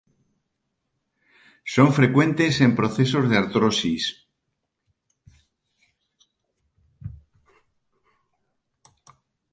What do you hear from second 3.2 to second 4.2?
de artrosis.